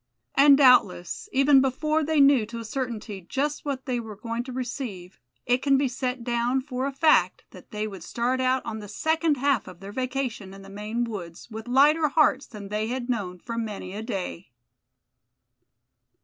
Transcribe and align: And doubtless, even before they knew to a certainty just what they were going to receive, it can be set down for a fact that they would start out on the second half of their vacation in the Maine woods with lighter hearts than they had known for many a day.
And 0.33 0.57
doubtless, 0.57 1.29
even 1.31 1.61
before 1.61 2.03
they 2.03 2.19
knew 2.19 2.47
to 2.47 2.57
a 2.57 2.65
certainty 2.65 3.21
just 3.21 3.65
what 3.65 3.85
they 3.85 3.99
were 3.99 4.15
going 4.15 4.43
to 4.45 4.51
receive, 4.51 5.19
it 5.45 5.59
can 5.61 5.77
be 5.77 5.87
set 5.87 6.23
down 6.23 6.59
for 6.61 6.87
a 6.87 6.91
fact 6.91 7.43
that 7.51 7.69
they 7.69 7.85
would 7.87 8.01
start 8.01 8.41
out 8.41 8.65
on 8.65 8.79
the 8.79 8.87
second 8.87 9.37
half 9.37 9.67
of 9.67 9.79
their 9.79 9.91
vacation 9.91 10.55
in 10.55 10.63
the 10.63 10.69
Maine 10.71 11.03
woods 11.03 11.51
with 11.51 11.67
lighter 11.67 12.07
hearts 12.07 12.47
than 12.47 12.69
they 12.69 12.87
had 12.87 13.09
known 13.11 13.37
for 13.37 13.59
many 13.59 13.93
a 13.93 14.01
day. 14.01 14.49